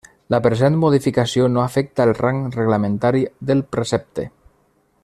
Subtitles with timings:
[0.33, 4.31] La present modificació no afecta el rang reglamentari del precepte.